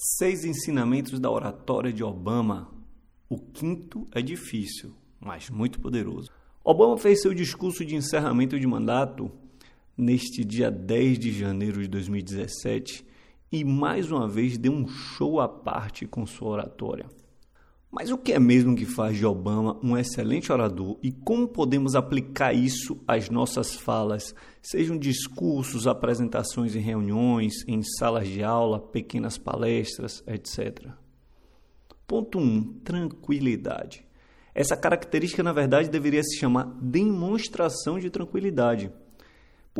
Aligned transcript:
Seis 0.00 0.44
ensinamentos 0.44 1.18
da 1.18 1.28
oratória 1.28 1.92
de 1.92 2.04
Obama. 2.04 2.70
O 3.28 3.36
quinto 3.36 4.06
é 4.12 4.22
difícil, 4.22 4.94
mas 5.18 5.50
muito 5.50 5.80
poderoso. 5.80 6.30
Obama 6.62 6.96
fez 6.96 7.20
seu 7.20 7.34
discurso 7.34 7.84
de 7.84 7.96
encerramento 7.96 8.60
de 8.60 8.64
mandato 8.64 9.28
neste 9.96 10.44
dia 10.44 10.70
10 10.70 11.18
de 11.18 11.32
janeiro 11.32 11.82
de 11.82 11.88
2017 11.88 13.04
e 13.50 13.64
mais 13.64 14.12
uma 14.12 14.28
vez 14.28 14.56
deu 14.56 14.72
um 14.72 14.86
show 14.86 15.40
à 15.40 15.48
parte 15.48 16.06
com 16.06 16.24
sua 16.24 16.50
oratória. 16.50 17.06
Mas 17.90 18.10
o 18.10 18.18
que 18.18 18.32
é 18.34 18.38
mesmo 18.38 18.76
que 18.76 18.84
faz 18.84 19.16
de 19.16 19.24
Obama 19.24 19.78
um 19.82 19.96
excelente 19.96 20.52
orador 20.52 20.98
e 21.02 21.10
como 21.10 21.48
podemos 21.48 21.94
aplicar 21.94 22.52
isso 22.52 23.02
às 23.08 23.30
nossas 23.30 23.74
falas, 23.74 24.34
sejam 24.60 24.98
discursos, 24.98 25.86
apresentações 25.86 26.76
em 26.76 26.80
reuniões, 26.80 27.66
em 27.66 27.82
salas 27.82 28.28
de 28.28 28.42
aula, 28.42 28.78
pequenas 28.78 29.38
palestras, 29.38 30.22
etc. 30.26 30.90
Ponto 32.06 32.38
1. 32.38 32.42
Um, 32.42 32.74
tranquilidade. 32.84 34.06
Essa 34.54 34.76
característica, 34.76 35.42
na 35.42 35.52
verdade, 35.52 35.88
deveria 35.88 36.22
se 36.22 36.36
chamar 36.36 36.64
demonstração 36.82 37.98
de 37.98 38.10
tranquilidade 38.10 38.92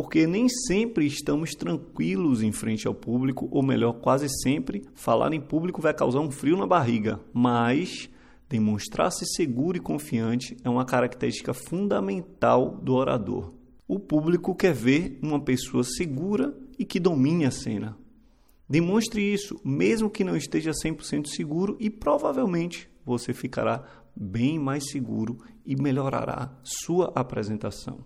porque 0.00 0.28
nem 0.28 0.48
sempre 0.48 1.06
estamos 1.06 1.56
tranquilos 1.56 2.40
em 2.40 2.52
frente 2.52 2.86
ao 2.86 2.94
público, 2.94 3.48
ou 3.50 3.64
melhor, 3.64 3.94
quase 3.94 4.28
sempre, 4.28 4.84
falar 4.94 5.32
em 5.32 5.40
público 5.40 5.82
vai 5.82 5.92
causar 5.92 6.20
um 6.20 6.30
frio 6.30 6.56
na 6.56 6.68
barriga, 6.68 7.18
mas 7.32 8.08
demonstrar-se 8.48 9.26
seguro 9.26 9.76
e 9.76 9.80
confiante 9.80 10.56
é 10.62 10.70
uma 10.70 10.84
característica 10.84 11.52
fundamental 11.52 12.76
do 12.80 12.94
orador. 12.94 13.52
O 13.88 13.98
público 13.98 14.54
quer 14.54 14.72
ver 14.72 15.18
uma 15.20 15.40
pessoa 15.40 15.82
segura 15.82 16.56
e 16.78 16.84
que 16.84 17.00
domine 17.00 17.44
a 17.44 17.50
cena. 17.50 17.98
Demonstre 18.68 19.20
isso, 19.20 19.60
mesmo 19.64 20.08
que 20.08 20.22
não 20.22 20.36
esteja 20.36 20.70
100% 20.70 21.26
seguro, 21.26 21.76
e 21.80 21.90
provavelmente 21.90 22.88
você 23.04 23.34
ficará 23.34 23.82
bem 24.14 24.60
mais 24.60 24.92
seguro 24.92 25.38
e 25.66 25.74
melhorará 25.74 26.56
sua 26.62 27.10
apresentação. 27.16 28.04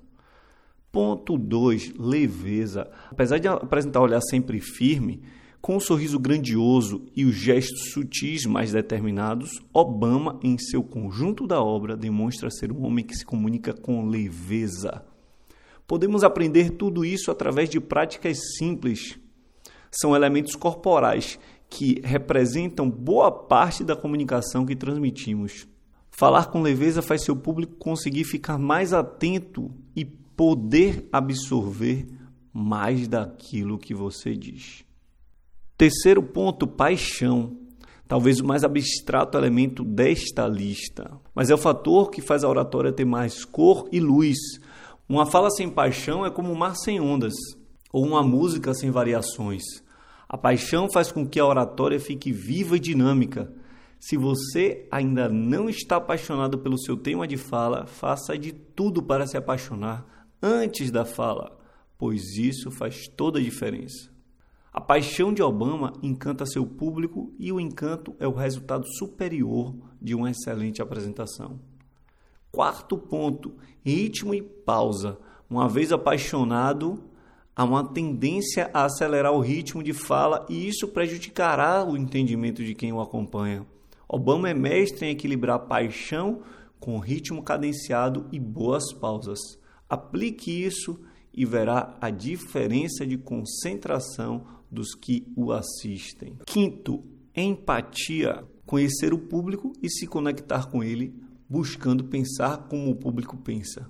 Ponto 0.92 1.38
2, 1.38 1.94
leveza. 1.98 2.86
Apesar 3.10 3.38
de 3.38 3.48
apresentar 3.48 4.00
um 4.00 4.04
olhar 4.04 4.20
sempre 4.20 4.60
firme, 4.60 5.22
com 5.58 5.76
um 5.76 5.80
sorriso 5.80 6.18
grandioso 6.18 7.06
e 7.16 7.24
os 7.24 7.34
gestos 7.34 7.92
sutis 7.92 8.44
mais 8.44 8.72
determinados, 8.72 9.62
Obama, 9.72 10.38
em 10.42 10.58
seu 10.58 10.82
conjunto 10.82 11.46
da 11.46 11.62
obra, 11.62 11.96
demonstra 11.96 12.50
ser 12.50 12.70
um 12.70 12.84
homem 12.84 13.06
que 13.06 13.16
se 13.16 13.24
comunica 13.24 13.72
com 13.72 14.06
leveza. 14.06 15.02
Podemos 15.86 16.22
aprender 16.22 16.72
tudo 16.72 17.06
isso 17.06 17.30
através 17.30 17.70
de 17.70 17.80
práticas 17.80 18.38
simples. 18.58 19.18
São 19.90 20.14
elementos 20.14 20.54
corporais 20.54 21.38
que 21.70 22.02
representam 22.04 22.90
boa 22.90 23.32
parte 23.32 23.82
da 23.82 23.96
comunicação 23.96 24.66
que 24.66 24.76
transmitimos. 24.76 25.66
Falar 26.10 26.50
com 26.50 26.60
leveza 26.60 27.00
faz 27.00 27.24
seu 27.24 27.34
público 27.34 27.76
conseguir 27.76 28.24
ficar 28.24 28.58
mais 28.58 28.92
atento 28.92 29.70
e 29.96 30.04
poder 30.36 31.08
absorver 31.12 32.06
mais 32.52 33.08
daquilo 33.08 33.78
que 33.78 33.94
você 33.94 34.34
diz. 34.34 34.84
Terceiro 35.76 36.22
ponto, 36.22 36.66
paixão. 36.66 37.56
Talvez 38.06 38.40
o 38.40 38.46
mais 38.46 38.62
abstrato 38.62 39.38
elemento 39.38 39.82
desta 39.82 40.46
lista, 40.46 41.18
mas 41.34 41.48
é 41.48 41.54
o 41.54 41.58
fator 41.58 42.10
que 42.10 42.20
faz 42.20 42.44
a 42.44 42.48
oratória 42.48 42.92
ter 42.92 43.06
mais 43.06 43.42
cor 43.42 43.88
e 43.90 44.00
luz. 44.00 44.36
Uma 45.08 45.24
fala 45.24 45.50
sem 45.50 45.70
paixão 45.70 46.26
é 46.26 46.30
como 46.30 46.52
um 46.52 46.54
mar 46.54 46.76
sem 46.76 47.00
ondas, 47.00 47.32
ou 47.90 48.04
uma 48.04 48.22
música 48.22 48.74
sem 48.74 48.90
variações. 48.90 49.62
A 50.28 50.36
paixão 50.36 50.90
faz 50.92 51.10
com 51.10 51.26
que 51.26 51.40
a 51.40 51.46
oratória 51.46 51.98
fique 51.98 52.30
viva 52.30 52.76
e 52.76 52.80
dinâmica. 52.80 53.50
Se 53.98 54.16
você 54.16 54.86
ainda 54.90 55.28
não 55.28 55.68
está 55.70 55.96
apaixonado 55.96 56.58
pelo 56.58 56.78
seu 56.78 56.96
tema 56.96 57.26
de 57.26 57.38
fala, 57.38 57.86
faça 57.86 58.36
de 58.36 58.52
tudo 58.52 59.02
para 59.02 59.26
se 59.26 59.38
apaixonar 59.38 60.06
antes 60.42 60.90
da 60.90 61.04
fala, 61.04 61.56
pois 61.96 62.36
isso 62.36 62.70
faz 62.70 63.06
toda 63.06 63.38
a 63.38 63.42
diferença. 63.42 64.10
A 64.72 64.80
paixão 64.80 65.32
de 65.32 65.42
Obama 65.42 65.92
encanta 66.02 66.46
seu 66.46 66.66
público 66.66 67.32
e 67.38 67.52
o 67.52 67.60
encanto 67.60 68.16
é 68.18 68.26
o 68.26 68.32
resultado 68.32 68.86
superior 68.96 69.74
de 70.00 70.14
uma 70.14 70.30
excelente 70.30 70.80
apresentação. 70.80 71.60
Quarto 72.50 72.96
ponto: 72.96 73.54
ritmo 73.84 74.34
e 74.34 74.42
pausa. 74.42 75.18
Uma 75.48 75.68
vez 75.68 75.92
apaixonado, 75.92 77.04
há 77.54 77.64
uma 77.64 77.92
tendência 77.92 78.70
a 78.72 78.86
acelerar 78.86 79.32
o 79.32 79.40
ritmo 79.40 79.82
de 79.82 79.92
fala 79.92 80.46
e 80.48 80.66
isso 80.66 80.88
prejudicará 80.88 81.84
o 81.84 81.94
entendimento 81.94 82.64
de 82.64 82.74
quem 82.74 82.92
o 82.92 83.00
acompanha. 83.00 83.66
Obama 84.08 84.48
é 84.48 84.54
mestre 84.54 85.06
em 85.06 85.10
equilibrar 85.10 85.60
paixão 85.60 86.40
com 86.80 86.98
ritmo 86.98 87.42
cadenciado 87.42 88.26
e 88.32 88.40
boas 88.40 88.92
pausas. 88.92 89.38
Aplique 89.92 90.50
isso 90.50 90.98
e 91.34 91.44
verá 91.44 91.98
a 92.00 92.08
diferença 92.08 93.06
de 93.06 93.18
concentração 93.18 94.42
dos 94.70 94.94
que 94.94 95.30
o 95.36 95.52
assistem. 95.52 96.38
Quinto, 96.46 97.04
empatia. 97.36 98.42
Conhecer 98.64 99.12
o 99.12 99.18
público 99.18 99.74
e 99.82 99.90
se 99.90 100.06
conectar 100.06 100.70
com 100.70 100.82
ele, 100.82 101.14
buscando 101.46 102.04
pensar 102.04 102.68
como 102.68 102.90
o 102.90 102.96
público 102.96 103.36
pensa. 103.36 103.86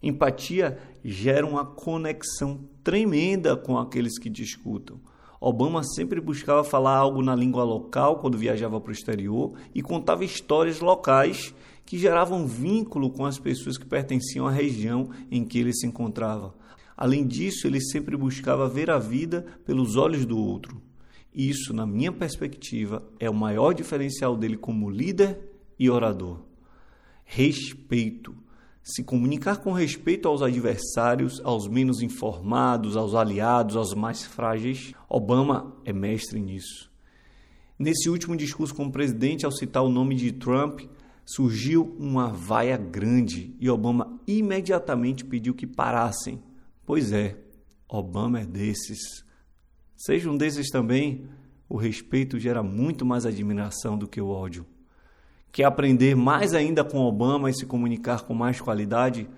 Empatia 0.00 0.78
gera 1.04 1.44
uma 1.44 1.66
conexão 1.66 2.68
tremenda 2.84 3.56
com 3.56 3.76
aqueles 3.76 4.16
que 4.20 4.30
te. 4.30 5.00
Obama 5.44 5.82
sempre 5.82 6.20
buscava 6.20 6.62
falar 6.62 6.96
algo 6.96 7.20
na 7.20 7.34
língua 7.34 7.64
local 7.64 8.20
quando 8.20 8.38
viajava 8.38 8.80
para 8.80 8.90
o 8.90 8.92
exterior 8.92 9.54
e 9.74 9.82
contava 9.82 10.24
histórias 10.24 10.78
locais 10.78 11.52
que 11.84 11.98
geravam 11.98 12.46
vínculo 12.46 13.10
com 13.10 13.26
as 13.26 13.40
pessoas 13.40 13.76
que 13.76 13.84
pertenciam 13.84 14.46
à 14.46 14.52
região 14.52 15.10
em 15.28 15.44
que 15.44 15.58
ele 15.58 15.72
se 15.72 15.84
encontrava. 15.84 16.54
Além 16.96 17.26
disso, 17.26 17.66
ele 17.66 17.80
sempre 17.80 18.16
buscava 18.16 18.68
ver 18.68 18.88
a 18.88 19.00
vida 19.00 19.44
pelos 19.66 19.96
olhos 19.96 20.24
do 20.24 20.38
outro. 20.38 20.80
Isso, 21.34 21.74
na 21.74 21.84
minha 21.84 22.12
perspectiva, 22.12 23.02
é 23.18 23.28
o 23.28 23.34
maior 23.34 23.72
diferencial 23.72 24.36
dele 24.36 24.56
como 24.56 24.88
líder 24.88 25.40
e 25.76 25.90
orador. 25.90 26.38
Respeito. 27.24 28.32
Se 28.82 29.04
comunicar 29.04 29.58
com 29.58 29.72
respeito 29.72 30.26
aos 30.26 30.42
adversários, 30.42 31.40
aos 31.44 31.68
menos 31.68 32.02
informados, 32.02 32.96
aos 32.96 33.14
aliados, 33.14 33.76
aos 33.76 33.94
mais 33.94 34.24
frágeis, 34.24 34.92
Obama 35.08 35.76
é 35.84 35.92
mestre 35.92 36.40
nisso. 36.40 36.90
Nesse 37.78 38.10
último 38.10 38.36
discurso 38.36 38.74
como 38.74 38.90
presidente, 38.90 39.46
ao 39.46 39.52
citar 39.52 39.84
o 39.84 39.88
nome 39.88 40.16
de 40.16 40.32
Trump, 40.32 40.80
surgiu 41.24 41.96
uma 41.96 42.28
vaia 42.28 42.76
grande 42.76 43.54
e 43.60 43.70
Obama 43.70 44.20
imediatamente 44.26 45.24
pediu 45.24 45.54
que 45.54 45.66
parassem. 45.66 46.42
Pois 46.84 47.12
é, 47.12 47.38
Obama 47.88 48.40
é 48.40 48.44
desses. 48.44 49.24
Seja 49.96 50.28
um 50.28 50.36
desses 50.36 50.70
também, 50.70 51.28
o 51.68 51.76
respeito 51.76 52.38
gera 52.38 52.62
muito 52.64 53.06
mais 53.06 53.24
admiração 53.24 53.96
do 53.96 54.08
que 54.08 54.20
o 54.20 54.28
ódio. 54.28 54.66
Quer 55.52 55.64
aprender 55.64 56.16
mais 56.16 56.54
ainda 56.54 56.82
com 56.82 56.98
Obama 57.00 57.50
e 57.50 57.54
se 57.54 57.66
comunicar 57.66 58.22
com 58.22 58.32
mais 58.32 58.58
qualidade? 58.58 59.28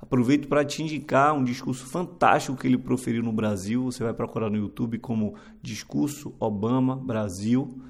Aproveito 0.00 0.46
para 0.46 0.64
te 0.64 0.82
indicar 0.84 1.34
um 1.34 1.42
discurso 1.42 1.86
fantástico 1.86 2.56
que 2.56 2.68
ele 2.68 2.78
proferiu 2.78 3.24
no 3.24 3.32
Brasil. 3.32 3.82
Você 3.84 4.04
vai 4.04 4.14
procurar 4.14 4.48
no 4.48 4.56
YouTube 4.56 5.00
como 5.00 5.34
Discurso 5.60 6.32
Obama 6.38 6.94
Brasil 6.94 7.82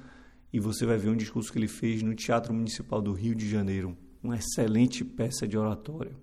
e 0.51 0.59
você 0.59 0.83
vai 0.83 0.97
ver 0.97 1.09
um 1.09 1.15
discurso 1.15 1.51
que 1.51 1.59
ele 1.59 1.67
fez 1.67 2.01
no 2.01 2.15
Teatro 2.15 2.53
Municipal 2.55 3.01
do 3.01 3.13
Rio 3.13 3.35
de 3.35 3.47
Janeiro, 3.47 3.95
uma 4.23 4.35
excelente 4.35 5.05
peça 5.05 5.47
de 5.47 5.55
oratória. 5.55 6.15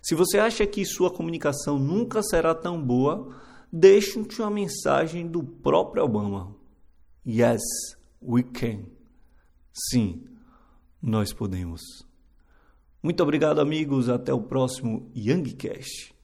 Se 0.00 0.14
você 0.14 0.38
acha 0.38 0.66
que 0.66 0.84
sua 0.84 1.10
comunicação 1.10 1.78
nunca 1.78 2.22
será 2.22 2.54
tão 2.54 2.80
boa, 2.82 3.36
deixe-te 3.70 4.40
uma 4.40 4.50
mensagem 4.50 5.26
do 5.26 5.42
próprio 5.42 6.04
Obama. 6.04 6.56
Yes, 7.26 7.60
we 8.22 8.44
can. 8.44 8.84
Sim, 9.90 10.24
nós 11.02 11.32
podemos. 11.32 11.80
Muito 13.02 13.22
obrigado, 13.22 13.60
amigos. 13.60 14.08
Até 14.08 14.32
o 14.32 14.40
próximo 14.40 15.10
Youngcast. 15.14 16.15